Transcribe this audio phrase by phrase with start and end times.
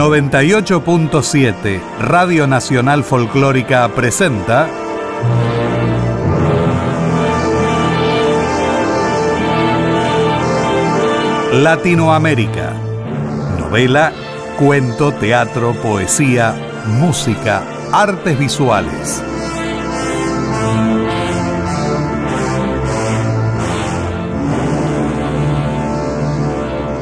[0.00, 4.66] 98.7 Radio Nacional Folclórica presenta
[11.52, 12.72] Latinoamérica.
[13.58, 14.14] Novela,
[14.58, 16.54] cuento, teatro, poesía,
[16.86, 17.62] música,
[17.92, 19.22] artes visuales.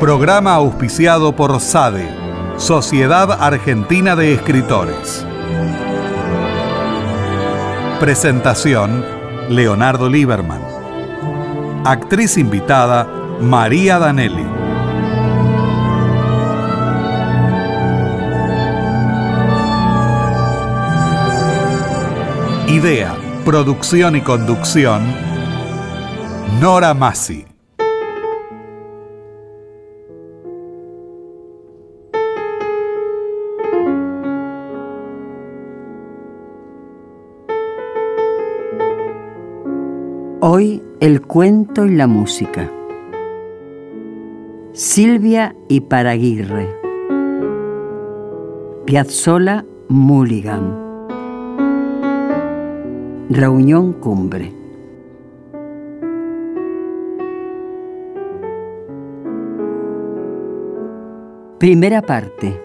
[0.00, 2.17] Programa auspiciado por SADE,
[2.58, 5.24] Sociedad Argentina de Escritores.
[8.00, 9.04] Presentación,
[9.48, 10.60] Leonardo Lieberman.
[11.84, 13.06] Actriz invitada,
[13.40, 14.44] María Danelli.
[22.66, 25.02] Idea, producción y conducción,
[26.60, 27.47] Nora Massi.
[41.28, 42.72] Cuento y la música.
[44.72, 46.66] Silvia y Paraguirre.
[48.86, 50.74] Piazzola Mulligan.
[53.28, 54.54] Reunión Cumbre.
[61.58, 62.58] Primera parte.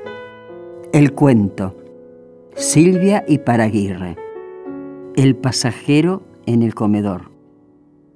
[0.94, 1.76] El cuento.
[2.56, 4.16] Silvia y Paraguirre.
[5.18, 7.33] El pasajero en el comedor.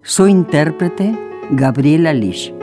[0.09, 1.19] Su intérprete,
[1.51, 2.53] Gabriela Lish.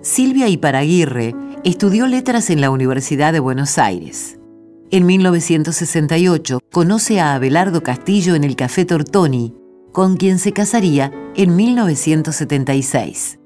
[0.00, 4.40] Silvia Iparaguirre estudió letras en la Universidad de Buenos Aires.
[4.90, 9.54] En 1968 conoce a Abelardo Castillo en el Café Tortoni,
[9.92, 13.38] con quien se casaría en 1976.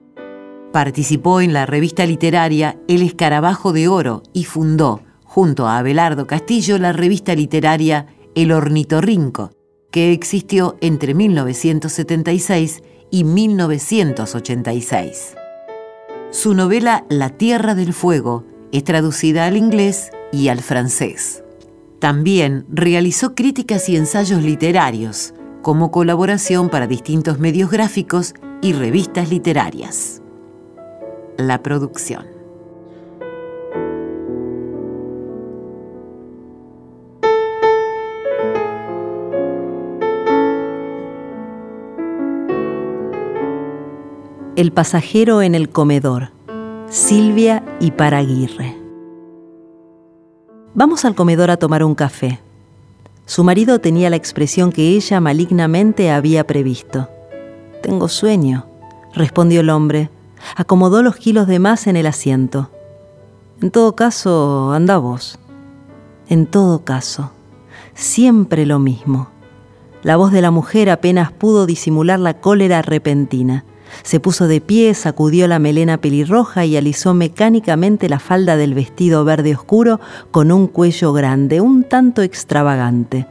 [0.73, 5.03] Participó en la revista literaria El Escarabajo de Oro y fundó,
[5.35, 8.07] junto a Abelardo Castillo, la revista literaria
[8.37, 9.51] El Ornitorrinco,
[9.91, 15.35] que existió entre 1976 y 1986.
[16.31, 21.43] Su novela La Tierra del Fuego es traducida al inglés y al francés.
[21.99, 30.23] También realizó críticas y ensayos literarios, como colaboración para distintos medios gráficos y revistas literarias.
[31.37, 32.34] La producción.
[44.57, 46.31] El pasajero en el comedor.
[46.89, 48.77] Silvia y Paraguirre.
[50.75, 52.39] Vamos al comedor a tomar un café.
[53.27, 57.09] Su marido tenía la expresión que ella malignamente había previsto.
[57.83, 58.67] Tengo sueño,
[59.13, 60.09] respondió el hombre.
[60.55, 62.71] Acomodó los kilos de más en el asiento.
[63.61, 65.37] En todo caso, anda vos.
[66.29, 67.33] En todo caso,
[67.95, 69.31] siempre lo mismo.
[70.05, 73.65] La voz de la mujer apenas pudo disimular la cólera repentina.
[74.03, 79.25] Se puso de pie, sacudió la melena pelirroja y alisó mecánicamente la falda del vestido
[79.25, 80.01] verde oscuro
[80.31, 83.27] con un cuello grande, un tanto extravagante.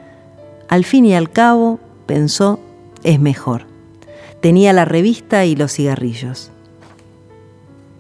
[0.69, 2.59] Al fin y al cabo, pensó,
[3.03, 3.66] es mejor.
[4.41, 6.52] Tenía la revista y los cigarrillos.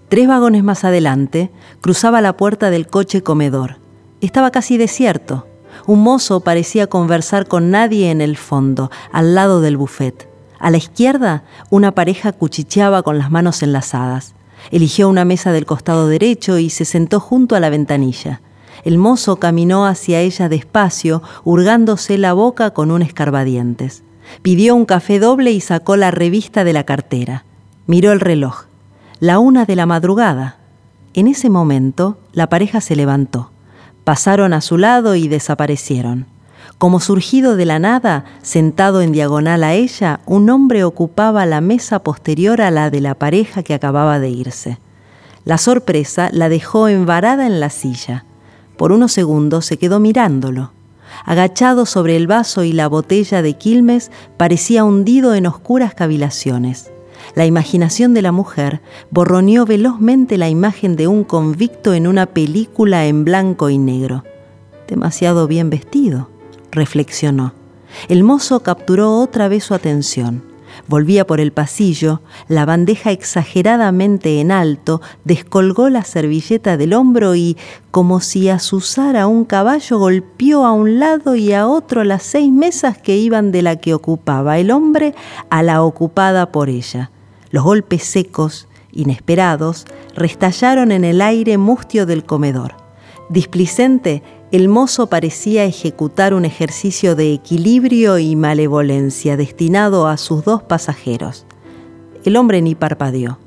[0.09, 3.77] Tres vagones más adelante, cruzaba la puerta del coche comedor.
[4.21, 5.47] Estaba casi desierto.
[5.87, 10.32] Un mozo parecía conversar con nadie en el fondo, al lado del buffet.
[10.63, 14.33] A la izquierda, una pareja cuchicheaba con las manos enlazadas.
[14.71, 18.39] Eligió una mesa del costado derecho y se sentó junto a la ventanilla.
[18.85, 24.03] El mozo caminó hacia ella despacio, hurgándose la boca con un escarbadientes.
[24.41, 27.43] Pidió un café doble y sacó la revista de la cartera.
[27.85, 28.67] Miró el reloj.
[29.19, 30.59] La una de la madrugada.
[31.13, 33.51] En ese momento, la pareja se levantó.
[34.05, 36.32] Pasaron a su lado y desaparecieron.
[36.77, 41.99] Como surgido de la nada, sentado en diagonal a ella, un hombre ocupaba la mesa
[41.99, 44.79] posterior a la de la pareja que acababa de irse.
[45.45, 48.25] La sorpresa la dejó envarada en la silla.
[48.77, 50.71] Por unos segundos se quedó mirándolo.
[51.25, 56.91] Agachado sobre el vaso y la botella de Quilmes, parecía hundido en oscuras cavilaciones.
[57.35, 63.05] La imaginación de la mujer borroneó velozmente la imagen de un convicto en una película
[63.05, 64.23] en blanco y negro.
[64.87, 66.32] Demasiado bien vestido
[66.73, 67.53] reflexionó.
[68.09, 70.43] El mozo capturó otra vez su atención.
[70.87, 77.57] Volvía por el pasillo, la bandeja exageradamente en alto, descolgó la servilleta del hombro y,
[77.91, 82.97] como si azuzara un caballo, golpeó a un lado y a otro las seis mesas
[82.97, 85.13] que iban de la que ocupaba el hombre
[85.49, 87.11] a la ocupada por ella.
[87.51, 89.85] Los golpes secos, inesperados,
[90.15, 92.75] restallaron en el aire mustio del comedor.
[93.29, 94.21] Displicente,
[94.53, 101.47] el mozo parecía ejecutar un ejercicio de equilibrio y malevolencia destinado a sus dos pasajeros.
[102.23, 103.39] El hombre ni parpadeó.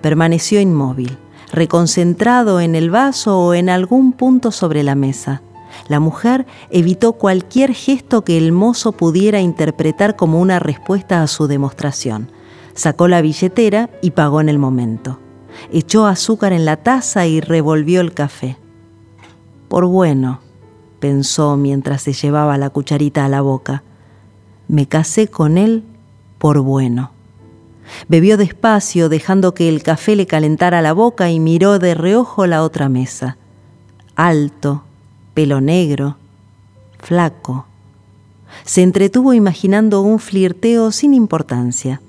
[0.00, 1.18] Permaneció inmóvil,
[1.52, 5.42] reconcentrado en el vaso o en algún punto sobre la mesa.
[5.88, 11.48] La mujer evitó cualquier gesto que el mozo pudiera interpretar como una respuesta a su
[11.48, 12.30] demostración.
[12.74, 15.18] Sacó la billetera y pagó en el momento.
[15.72, 18.56] Echó azúcar en la taza y revolvió el café.
[19.74, 20.38] Por bueno,
[21.00, 23.82] pensó mientras se llevaba la cucharita a la boca,
[24.68, 25.82] me casé con él
[26.38, 27.10] por bueno.
[28.06, 32.62] Bebió despacio, dejando que el café le calentara la boca y miró de reojo la
[32.62, 33.36] otra mesa.
[34.14, 34.84] Alto,
[35.34, 36.18] pelo negro,
[37.00, 37.66] flaco.
[38.64, 42.00] Se entretuvo imaginando un flirteo sin importancia.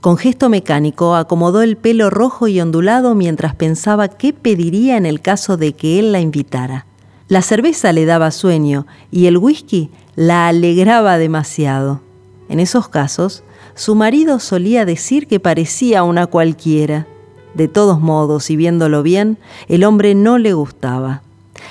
[0.00, 5.20] Con gesto mecánico acomodó el pelo rojo y ondulado mientras pensaba qué pediría en el
[5.20, 6.86] caso de que él la invitara.
[7.28, 12.00] La cerveza le daba sueño y el whisky la alegraba demasiado.
[12.48, 13.42] En esos casos,
[13.74, 17.06] su marido solía decir que parecía una cualquiera.
[17.54, 21.22] De todos modos, y viéndolo bien, el hombre no le gustaba.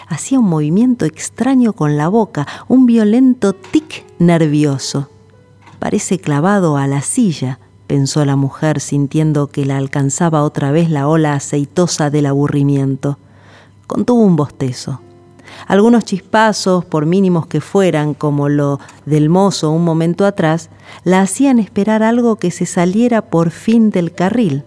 [0.08, 5.10] Hacía un movimiento extraño con la boca, un violento tic nervioso.
[5.80, 11.08] Parece clavado a la silla, pensó la mujer sintiendo que la alcanzaba otra vez la
[11.08, 13.18] ola aceitosa del aburrimiento.
[13.88, 15.02] Contuvo un bostezo.
[15.68, 20.70] Algunos chispazos, por mínimos que fueran, como lo del mozo un momento atrás,
[21.04, 24.64] la hacían esperar algo que se saliera por fin del carril.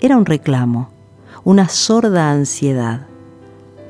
[0.00, 0.90] Era un reclamo,
[1.44, 3.06] una sorda ansiedad.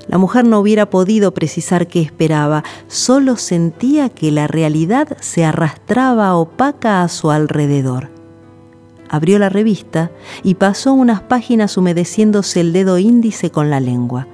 [0.08, 6.34] La mujer no hubiera podido precisar qué esperaba, solo sentía que la realidad se arrastraba
[6.34, 8.17] opaca a su alrededor.
[9.08, 10.10] Abrió la revista
[10.42, 14.26] y pasó unas páginas humedeciéndose el dedo índice con la lengua.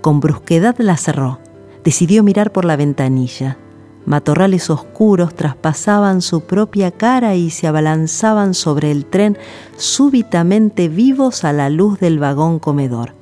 [0.00, 1.38] Con brusquedad la cerró.
[1.84, 3.58] Decidió mirar por la ventanilla.
[4.04, 9.38] Matorrales oscuros traspasaban su propia cara y se abalanzaban sobre el tren
[9.76, 13.14] súbitamente vivos a la luz del vagón comedor.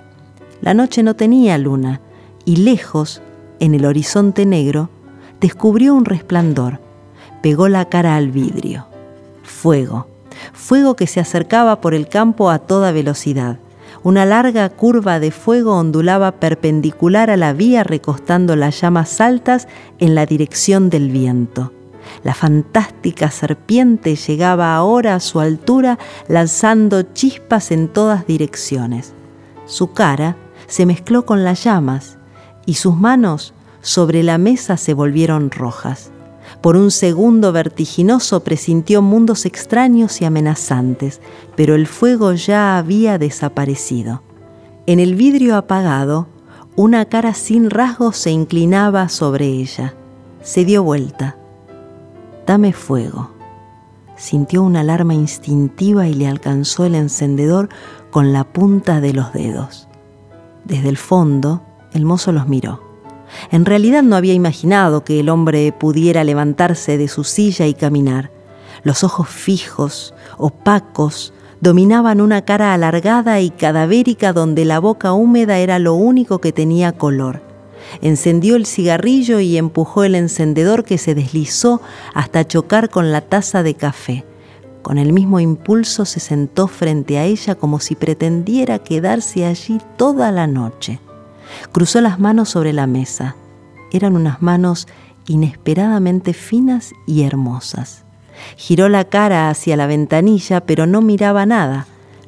[0.62, 2.00] La noche no tenía luna
[2.44, 3.20] y lejos,
[3.60, 4.88] en el horizonte negro,
[5.40, 6.80] descubrió un resplandor.
[7.42, 8.86] Pegó la cara al vidrio.
[9.42, 10.09] Fuego.
[10.52, 13.58] Fuego que se acercaba por el campo a toda velocidad.
[14.02, 20.14] Una larga curva de fuego ondulaba perpendicular a la vía recostando las llamas altas en
[20.14, 21.72] la dirección del viento.
[22.24, 25.98] La fantástica serpiente llegaba ahora a su altura
[26.28, 29.12] lanzando chispas en todas direcciones.
[29.66, 30.36] Su cara
[30.66, 32.18] se mezcló con las llamas
[32.66, 33.52] y sus manos
[33.82, 36.10] sobre la mesa se volvieron rojas.
[36.60, 41.20] Por un segundo vertiginoso presintió mundos extraños y amenazantes,
[41.56, 44.22] pero el fuego ya había desaparecido.
[44.86, 46.26] En el vidrio apagado,
[46.76, 49.94] una cara sin rasgos se inclinaba sobre ella.
[50.42, 51.36] Se dio vuelta.
[52.46, 53.30] Dame fuego.
[54.16, 57.70] Sintió una alarma instintiva y le alcanzó el encendedor
[58.10, 59.88] con la punta de los dedos.
[60.64, 61.62] Desde el fondo,
[61.94, 62.89] el mozo los miró.
[63.50, 68.30] En realidad no había imaginado que el hombre pudiera levantarse de su silla y caminar.
[68.82, 75.78] Los ojos fijos, opacos, dominaban una cara alargada y cadavérica donde la boca húmeda era
[75.78, 77.42] lo único que tenía color.
[78.02, 81.80] Encendió el cigarrillo y empujó el encendedor que se deslizó
[82.14, 84.24] hasta chocar con la taza de café.
[84.82, 90.32] Con el mismo impulso se sentó frente a ella como si pretendiera quedarse allí toda
[90.32, 91.00] la noche.
[91.72, 93.36] Cruzó las manos sobre la mesa.
[93.92, 94.86] Eran unas manos
[95.26, 98.04] inesperadamente finas y hermosas.
[98.56, 101.86] Giró la cara hacia la ventanilla, pero no miraba nada.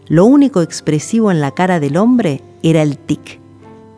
[0.09, 3.41] Lo único expresivo en la cara del hombre era el tic.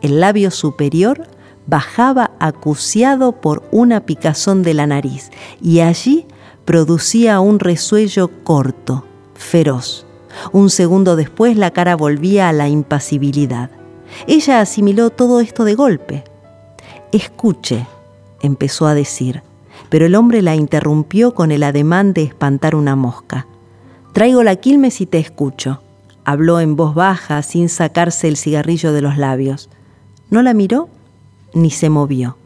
[0.01, 1.27] El labio superior
[1.67, 6.25] bajaba acuciado por una picazón de la nariz y allí
[6.63, 10.05] producía un resuello corto, feroz.
[10.51, 13.69] Un segundo después la cara volvía a la impasibilidad.
[14.27, 16.23] Ella asimiló todo esto de golpe.
[17.11, 17.85] Escuche,
[18.41, 19.43] empezó a decir,
[19.89, 23.47] pero el hombre la interrumpió con el ademán de espantar una mosca.
[24.13, 25.81] Traigo la quilmes y te escucho.
[26.23, 29.69] Habló en voz baja, sin sacarse el cigarrillo de los labios.
[30.29, 30.89] No la miró
[31.53, 32.37] ni se movió.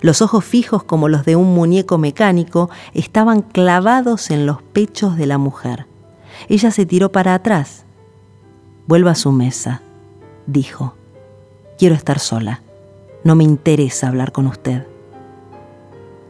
[0.00, 5.26] Los ojos fijos como los de un muñeco mecánico estaban clavados en los pechos de
[5.26, 5.86] la mujer.
[6.48, 7.84] Ella se tiró para atrás.
[8.86, 9.82] Vuelva a su mesa,
[10.46, 10.94] dijo.
[11.78, 12.62] Quiero estar sola.
[13.24, 14.86] No me interesa hablar con usted.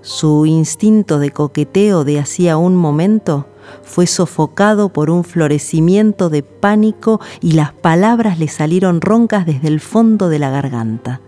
[0.00, 3.46] Su instinto de coqueteo de hacía un momento
[3.82, 9.80] fue sofocado por un florecimiento de pánico y las palabras le salieron roncas desde el
[9.80, 11.20] fondo de la garganta.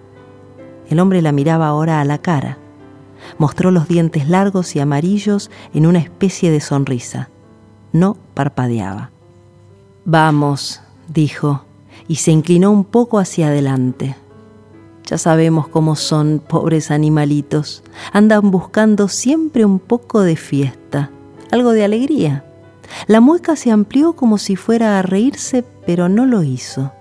[0.89, 2.59] El hombre la miraba ahora a la cara.
[3.39, 7.31] Mostró los dientes largos y amarillos en una especie de sonrisa.
[7.93, 9.11] No parpadeaba.
[10.05, 11.66] Vamos, dijo,
[12.09, 14.17] y se inclinó un poco hacia adelante.
[15.07, 17.85] Ya sabemos cómo son, pobres animalitos.
[18.13, 21.11] Andan buscando siempre un poco de fiesta,
[21.53, 22.45] algo de alegría.
[23.07, 26.93] La mueca se amplió como si fuera a reírse, pero no lo hizo.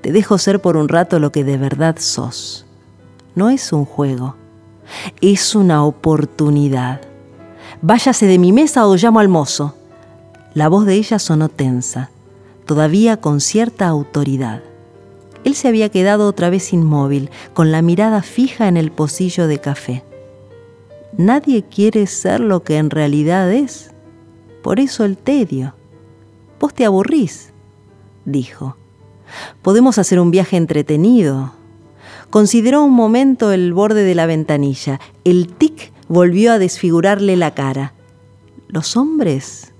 [0.00, 2.66] Te dejo ser por un rato lo que de verdad sos.
[3.34, 4.36] No es un juego,
[5.20, 7.00] es una oportunidad.
[7.82, 9.74] Váyase de mi mesa o llamo al mozo.
[10.54, 12.10] La voz de ella sonó tensa,
[12.64, 14.62] todavía con cierta autoridad.
[15.44, 19.58] Él se había quedado otra vez inmóvil, con la mirada fija en el pocillo de
[19.58, 20.04] café.
[21.16, 23.90] Nadie quiere ser lo que en realidad es.
[24.62, 25.74] Por eso el tedio.
[26.60, 27.52] Vos te aburrís,
[28.24, 28.76] dijo.
[29.62, 31.52] Podemos hacer un viaje entretenido.
[32.30, 35.00] Consideró un momento el borde de la ventanilla.
[35.24, 37.94] El tic volvió a desfigurarle la cara.
[38.68, 39.72] Los hombres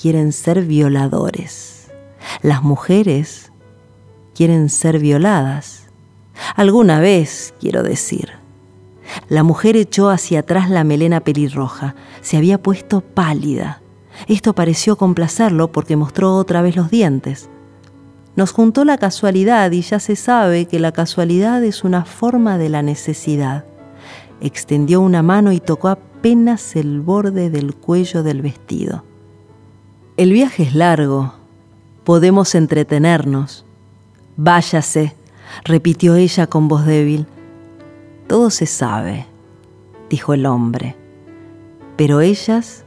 [0.00, 1.69] quieren ser violadores.
[2.42, 3.52] Las mujeres
[4.34, 5.88] quieren ser violadas.
[6.56, 8.32] Alguna vez, quiero decir.
[9.28, 11.94] La mujer echó hacia atrás la melena pelirroja.
[12.20, 13.82] Se había puesto pálida.
[14.28, 17.48] Esto pareció complacerlo porque mostró otra vez los dientes.
[18.36, 22.68] Nos juntó la casualidad y ya se sabe que la casualidad es una forma de
[22.68, 23.64] la necesidad.
[24.40, 29.04] Extendió una mano y tocó apenas el borde del cuello del vestido.
[30.16, 31.39] El viaje es largo.
[32.04, 33.64] Podemos entretenernos.
[34.36, 35.14] Váyase,
[35.64, 37.26] repitió ella con voz débil.
[38.26, 39.26] Todo se sabe,
[40.08, 40.96] dijo el hombre.
[41.96, 42.84] Pero ellas,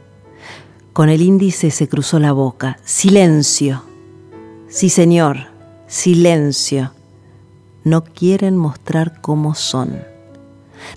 [0.92, 2.78] con el índice se cruzó la boca.
[2.84, 3.82] Silencio.
[4.68, 5.46] Sí, señor,
[5.86, 6.92] silencio.
[7.84, 10.02] No quieren mostrar cómo son.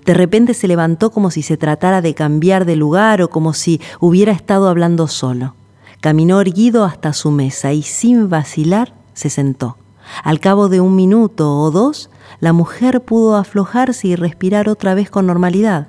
[0.04, 3.80] De repente se levantó como si se tratara de cambiar de lugar o como si
[4.00, 5.54] hubiera estado hablando solo.
[6.00, 9.76] Caminó erguido hasta su mesa y sin vacilar se sentó.
[10.22, 12.08] Al cabo de un minuto o dos,
[12.40, 15.88] la mujer pudo aflojarse y respirar otra vez con normalidad.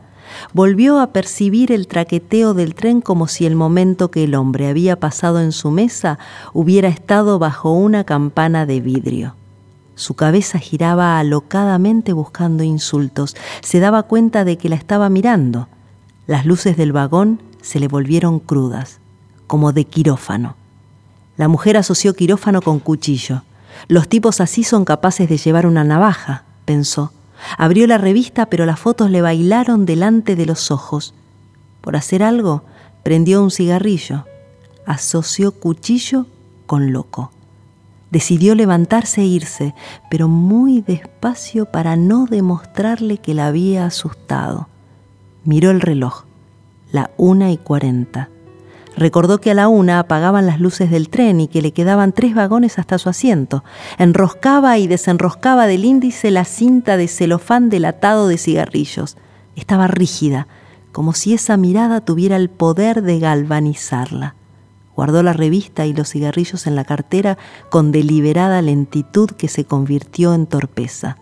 [0.54, 5.00] Volvió a percibir el traqueteo del tren como si el momento que el hombre había
[5.00, 6.20] pasado en su mesa
[6.54, 9.36] hubiera estado bajo una campana de vidrio.
[9.96, 13.36] Su cabeza giraba alocadamente buscando insultos.
[13.62, 15.68] Se daba cuenta de que la estaba mirando.
[16.26, 18.99] Las luces del vagón se le volvieron crudas,
[19.50, 20.56] como de quirófano.
[21.36, 23.42] La mujer asoció quirófano con cuchillo.
[23.88, 27.12] Los tipos así son capaces de llevar una navaja, pensó.
[27.58, 31.16] Abrió la revista, pero las fotos le bailaron delante de los ojos.
[31.82, 32.64] Por hacer algo,
[33.02, 34.26] prendió un cigarrillo.
[34.86, 36.28] Asoció cuchillo
[36.68, 37.32] con loco.
[38.12, 39.74] Decidió levantarse e irse,
[40.12, 44.68] pero muy despacio para no demostrarle que la había asustado.
[45.44, 46.26] Miró el reloj,
[46.92, 48.30] la una y cuarenta.
[49.00, 52.36] Recordó que a la una apagaban las luces del tren y que le quedaban tres
[52.36, 53.64] vagones hasta su asiento.
[53.98, 59.16] Enroscaba y desenroscaba del índice la cinta de celofán delatado de cigarrillos.
[59.56, 60.50] Estaba rígida,
[60.92, 64.36] como si esa mirada tuviera el poder de galvanizarla.
[64.98, 67.38] Guardó la revista y los cigarrillos en la cartera
[67.70, 71.16] con deliberada lentitud que se convirtió en torpeza.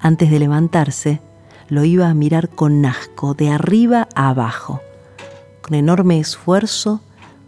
[0.00, 1.20] Antes de levantarse,
[1.68, 4.80] lo iba a mirar con asco, de arriba a abajo.
[5.66, 7.00] Con enorme esfuerzo,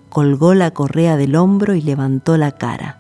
[0.09, 2.99] colgó la correa del hombro y levantó la cara.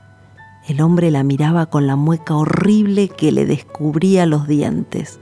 [0.68, 5.18] El hombre la miraba con la mueca horrible que le descubría los dientes.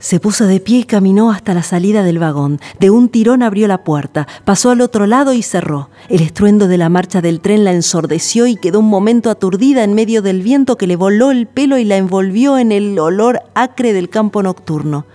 [0.00, 2.60] Se puso de pie y caminó hasta la salida del vagón.
[2.78, 5.88] De un tirón abrió la puerta, pasó al otro lado y cerró.
[6.10, 9.94] El estruendo de la marcha del tren la ensordeció y quedó un momento aturdida en
[9.94, 13.94] medio del viento que le voló el pelo y la envolvió en el olor acre
[13.94, 15.06] del campo nocturno.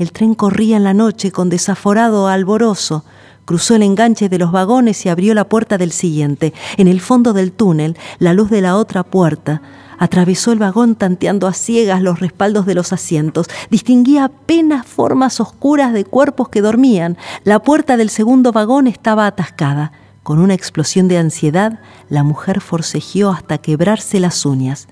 [0.00, 3.04] El tren corría en la noche con desaforado alborozo.
[3.44, 6.54] Cruzó el enganche de los vagones y abrió la puerta del siguiente.
[6.78, 9.60] En el fondo del túnel, la luz de la otra puerta
[9.98, 13.48] atravesó el vagón tanteando a ciegas los respaldos de los asientos.
[13.68, 17.18] Distinguía apenas formas oscuras de cuerpos que dormían.
[17.44, 19.92] La puerta del segundo vagón estaba atascada.
[20.22, 21.78] Con una explosión de ansiedad,
[22.08, 24.88] la mujer forcejeó hasta quebrarse las uñas.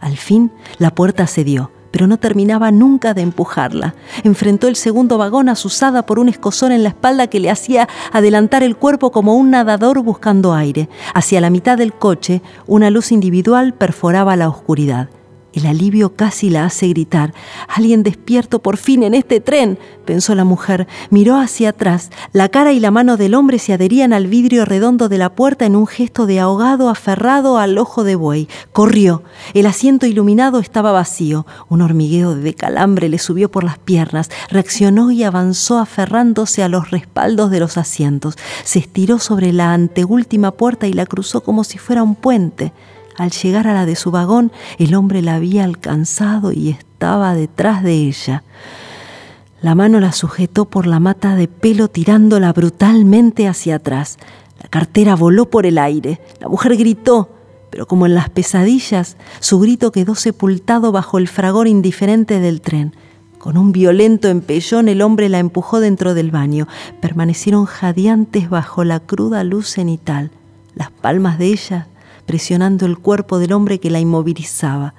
[0.00, 3.94] Al fin, la puerta cedió pero no terminaba nunca de empujarla.
[4.24, 8.62] Enfrentó el segundo vagón asusada por un escosor en la espalda que le hacía adelantar
[8.62, 10.88] el cuerpo como un nadador buscando aire.
[11.14, 15.08] Hacia la mitad del coche, una luz individual perforaba la oscuridad.
[15.54, 17.32] El alivio casi la hace gritar.
[17.68, 20.86] Alguien despierto por fin en este tren, pensó la mujer.
[21.10, 22.10] Miró hacia atrás.
[22.32, 25.64] La cara y la mano del hombre se adherían al vidrio redondo de la puerta
[25.64, 28.46] en un gesto de ahogado aferrado al ojo de buey.
[28.72, 29.22] Corrió.
[29.54, 31.46] El asiento iluminado estaba vacío.
[31.70, 34.30] Un hormigueo de calambre le subió por las piernas.
[34.50, 38.36] Reaccionó y avanzó aferrándose a los respaldos de los asientos.
[38.64, 42.72] Se estiró sobre la anteúltima puerta y la cruzó como si fuera un puente.
[43.18, 47.82] Al llegar a la de su vagón, el hombre la había alcanzado y estaba detrás
[47.82, 48.44] de ella.
[49.60, 54.18] La mano la sujetó por la mata de pelo tirándola brutalmente hacia atrás.
[54.62, 56.20] La cartera voló por el aire.
[56.40, 57.28] La mujer gritó,
[57.70, 62.94] pero como en las pesadillas, su grito quedó sepultado bajo el fragor indiferente del tren.
[63.38, 66.68] Con un violento empellón el hombre la empujó dentro del baño.
[67.00, 70.30] Permanecieron jadeantes bajo la cruda luz cenital.
[70.76, 71.88] Las palmas de ella
[72.28, 74.94] presionando el cuerpo del hombre que la inmovilizaba.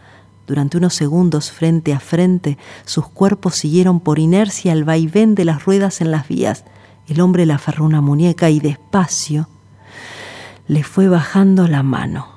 [0.48, 5.63] Durante unos segundos frente a frente, sus cuerpos siguieron por inercia el vaivén de las
[5.63, 6.65] ruedas en las vías.
[7.07, 9.48] El hombre le aferró una muñeca y despacio
[10.69, 12.27] le fue bajando la mano.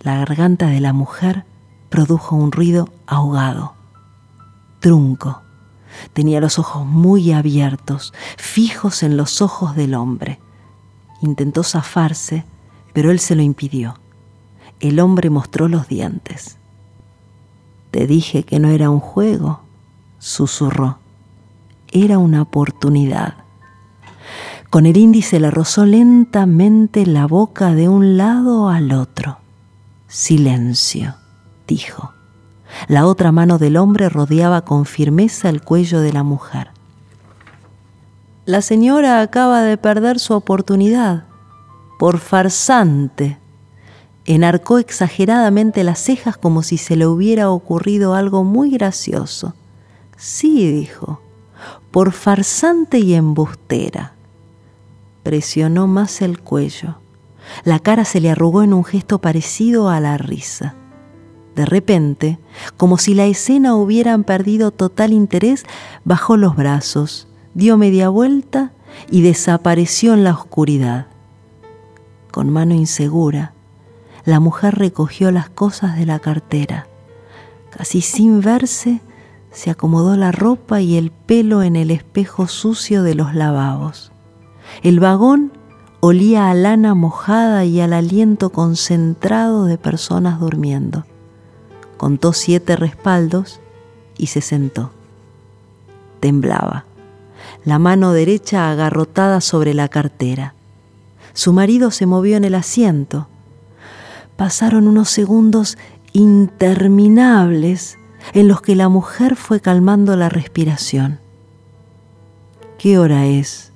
[0.00, 1.44] La garganta de la mujer
[1.88, 3.74] produjo un ruido ahogado.
[4.78, 5.42] Trunco.
[6.12, 10.38] Tenía los ojos muy abiertos, fijos en los ojos del hombre.
[11.22, 12.44] Intentó zafarse,
[12.92, 13.98] pero él se lo impidió.
[14.80, 16.58] El hombre mostró los dientes.
[17.90, 19.60] Te dije que no era un juego,
[20.18, 20.98] susurró.
[21.92, 23.34] Era una oportunidad.
[24.70, 29.38] Con el índice le rozó lentamente la boca de un lado al otro.
[30.08, 31.14] Silencio,
[31.66, 32.12] dijo.
[32.88, 36.70] La otra mano del hombre rodeaba con firmeza el cuello de la mujer.
[38.44, 41.24] La señora acaba de perder su oportunidad.
[41.98, 43.38] Por farsante,
[44.26, 49.54] enarcó exageradamente las cejas como si se le hubiera ocurrido algo muy gracioso.
[50.16, 51.20] Sí, dijo,
[51.90, 54.14] por farsante y embustera.
[55.22, 56.96] Presionó más el cuello.
[57.64, 60.74] La cara se le arrugó en un gesto parecido a la risa.
[61.54, 62.38] De repente,
[62.76, 65.64] como si la escena hubieran perdido total interés,
[66.04, 68.72] bajó los brazos, dio media vuelta
[69.10, 71.06] y desapareció en la oscuridad.
[72.30, 73.54] Con mano insegura,
[74.26, 76.88] la mujer recogió las cosas de la cartera.
[77.70, 79.00] Casi sin verse,
[79.52, 84.12] se acomodó la ropa y el pelo en el espejo sucio de los lavabos.
[84.82, 85.52] El vagón
[86.00, 91.06] olía a lana mojada y al aliento concentrado de personas durmiendo.
[91.96, 93.60] Contó siete respaldos
[94.18, 94.90] y se sentó.
[96.18, 96.84] Temblaba,
[97.64, 100.54] la mano derecha agarrotada sobre la cartera.
[101.32, 103.28] Su marido se movió en el asiento
[104.36, 105.76] pasaron unos segundos
[106.12, 107.98] interminables
[108.32, 111.20] en los que la mujer fue calmando la respiración.
[112.78, 113.72] ¿Qué hora es?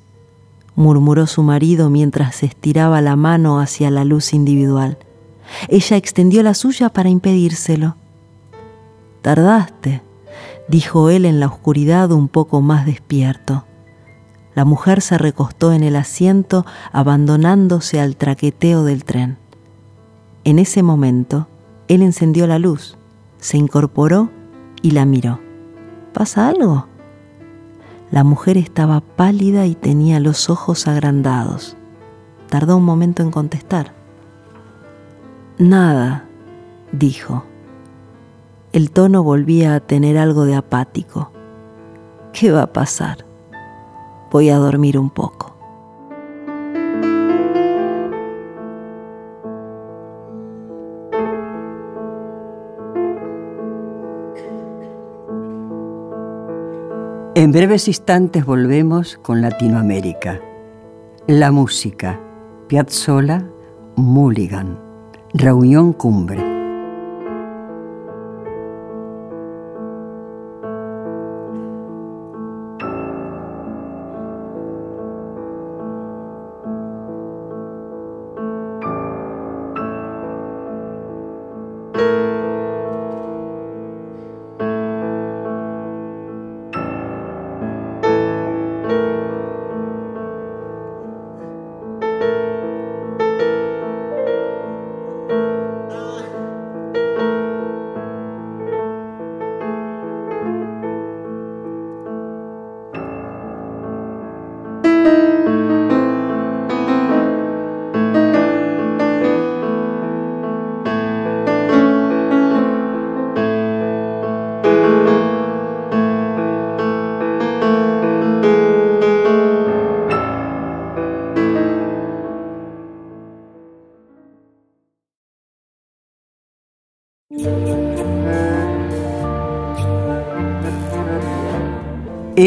[0.75, 4.99] murmuró su marido mientras estiraba la mano hacia la luz individual.
[5.69, 7.97] Ella extendió la suya para impedírselo.
[9.21, 10.03] Tardaste,
[10.69, 13.65] dijo él en la oscuridad un poco más despierto.
[14.55, 19.39] La mujer se recostó en el asiento abandonándose al traqueteo del tren.
[20.45, 21.49] En ese momento,
[21.89, 22.97] él encendió la luz,
[23.39, 24.31] se incorporó
[24.83, 25.41] y la miró.
[26.13, 26.87] ¿Pasa algo?
[28.11, 31.77] La mujer estaba pálida y tenía los ojos agrandados.
[32.49, 33.93] Tardó un momento en contestar.
[35.59, 36.25] Nada,
[36.91, 37.45] dijo.
[38.73, 41.31] El tono volvía a tener algo de apático.
[42.33, 43.27] ¿Qué va a pasar?
[44.33, 45.40] Voy a dormir un poco.
[57.37, 60.41] En breves instantes volvemos con Latinoamérica.
[61.29, 62.21] La música,
[62.67, 63.49] Piazzolla,
[63.95, 64.77] Mulligan,
[65.33, 66.50] Reunión Cumbre.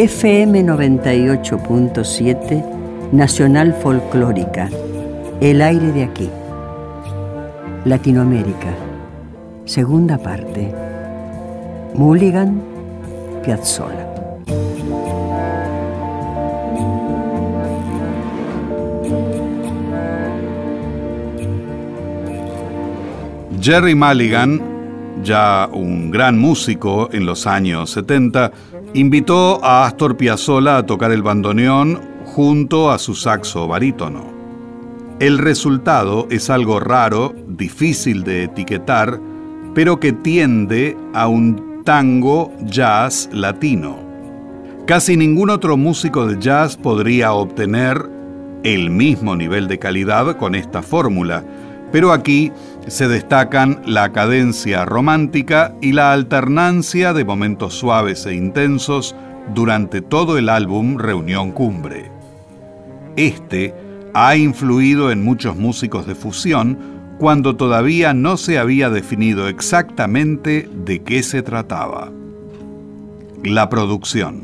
[0.04, 4.70] FM 98.7 Nacional Folclórica.
[5.39, 6.30] El aire de aquí.
[7.86, 8.76] Latinoamérica.
[9.63, 10.76] Segunda parte.
[11.94, 12.62] Mulligan
[13.46, 14.10] Piazzolla.
[23.62, 24.62] Jerry Mulligan,
[25.24, 28.52] ya un gran músico en los años 70,
[28.94, 34.32] invitó a Astor Piazzolla a tocar el bandoneón junto a su saxo barítono.
[35.20, 39.20] El resultado es algo raro, difícil de etiquetar,
[39.74, 43.98] pero que tiende a un tango jazz latino.
[44.86, 48.10] Casi ningún otro músico de jazz podría obtener
[48.64, 51.44] el mismo nivel de calidad con esta fórmula,
[51.94, 52.52] pero aquí
[52.88, 59.16] se destacan la cadencia romántica y la alternancia de momentos suaves e intensos
[59.54, 62.10] durante todo el álbum Reunión Cumbre.
[63.16, 63.76] Este
[64.16, 66.80] ha influido en muchos músicos de fusión
[67.20, 72.10] cuando todavía no se había definido exactamente de qué se trataba.
[73.44, 74.42] La producción.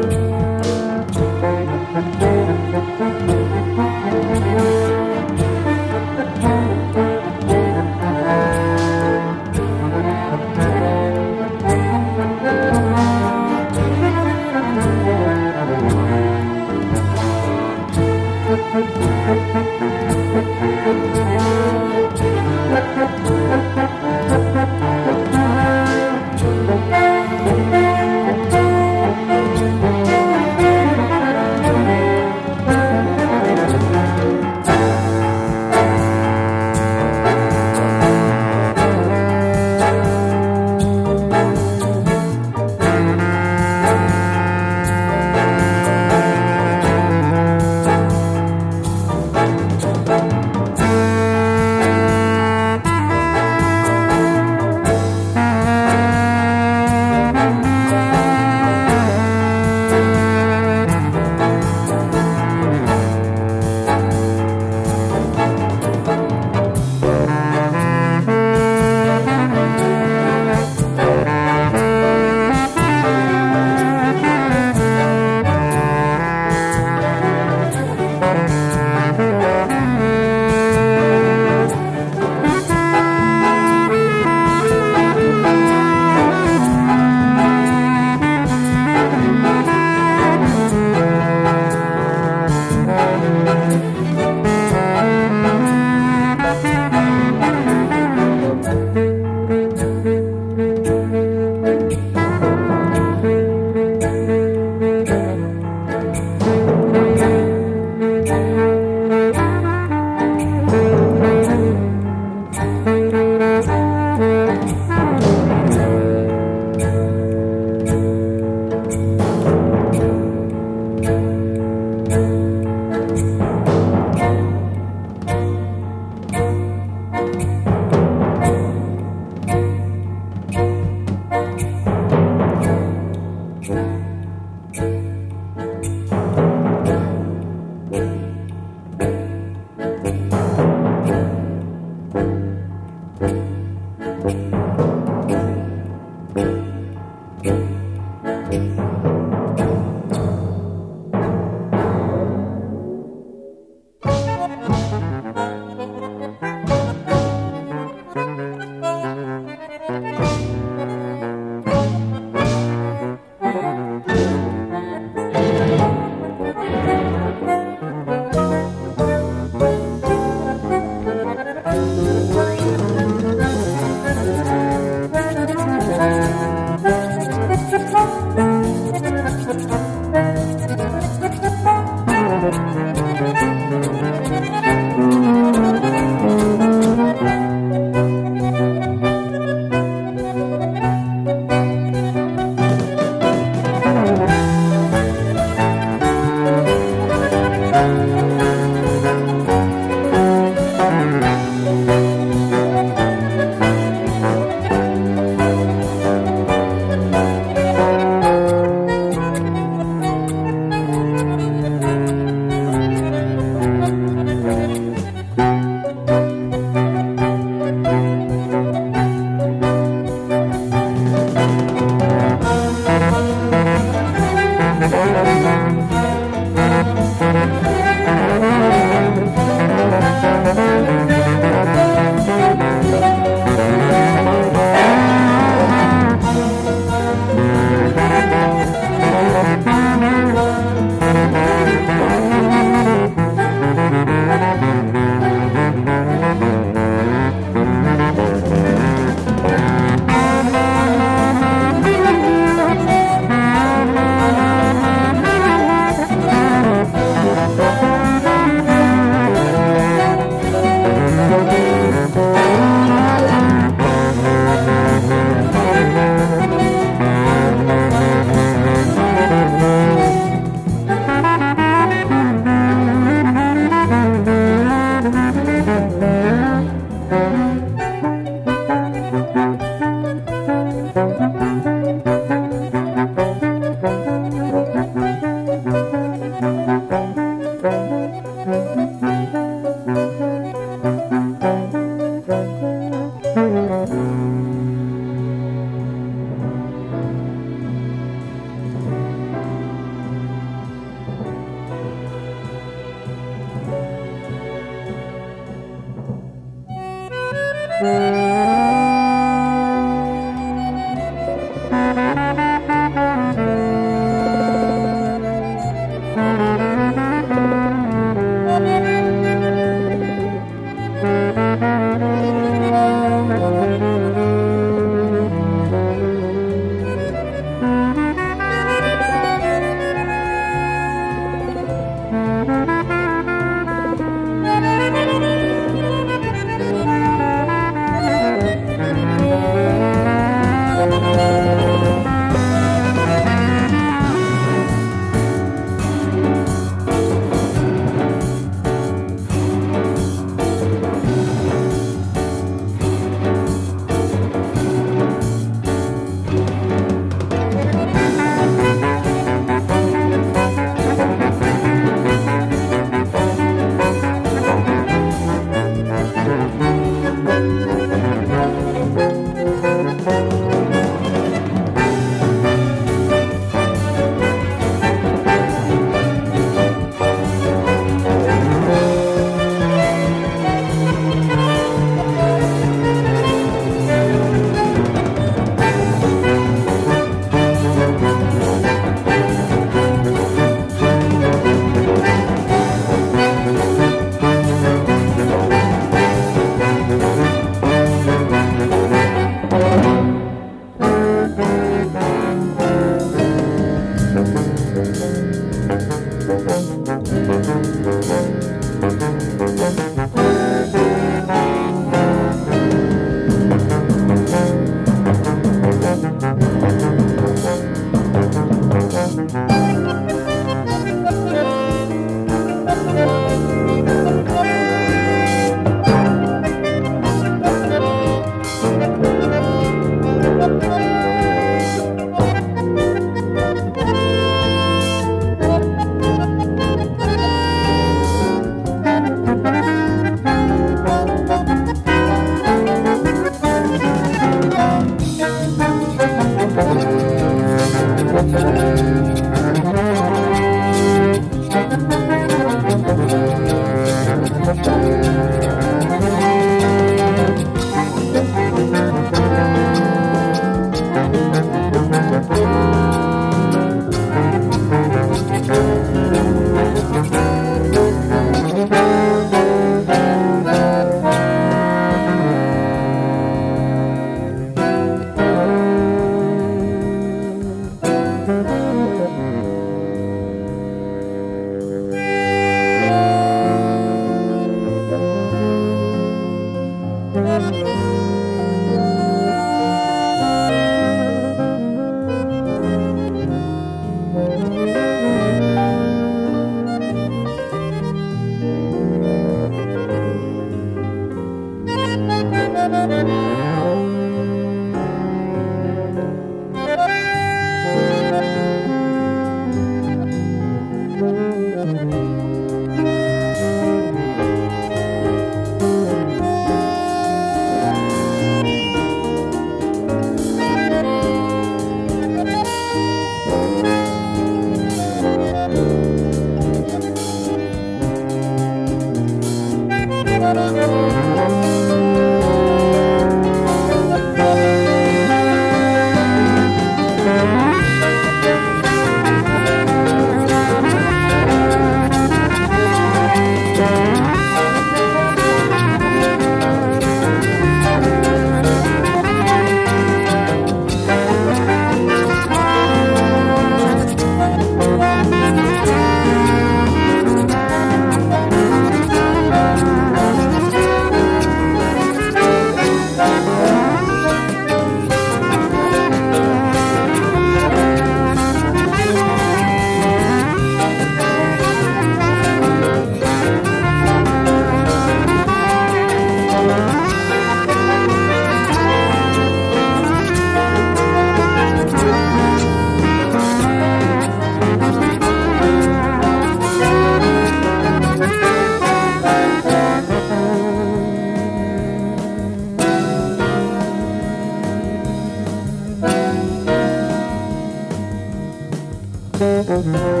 [599.51, 600.00] Mm-hmm.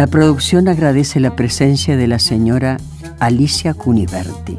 [0.00, 2.78] La producción agradece la presencia de la señora
[3.18, 4.56] Alicia Cuniverti.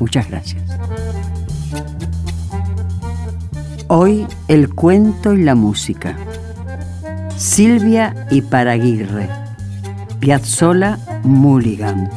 [0.00, 0.60] Muchas gracias.
[3.86, 6.16] Hoy el cuento y la música.
[7.36, 9.28] Silvia y Paraguirre.
[10.18, 12.10] Piazzola Mulligan.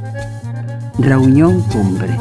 [0.98, 2.18] Reunión Cumbre.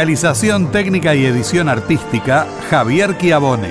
[0.00, 3.68] Realización técnica y edición artística, Javier Chiavone.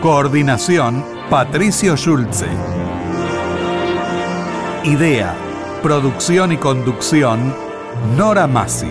[0.00, 2.46] Coordinación, Patricio Schulze.
[4.84, 5.34] Idea,
[5.82, 7.54] producción y conducción,
[8.16, 8.90] Nora Massi.